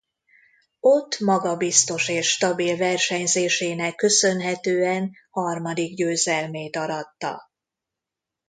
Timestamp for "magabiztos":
1.19-2.07